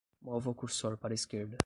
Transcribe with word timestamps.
Mova 0.19 0.49
o 0.49 0.55
cursor 0.55 0.97
para 0.97 1.13
a 1.13 1.19
esquerda 1.21 1.57